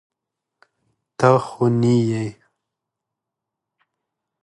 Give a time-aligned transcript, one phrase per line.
[1.17, 2.25] ته خوني يې.